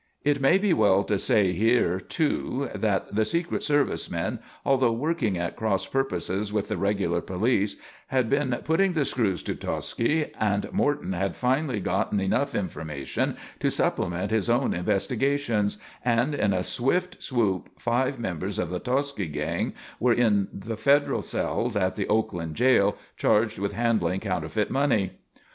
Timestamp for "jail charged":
22.55-23.59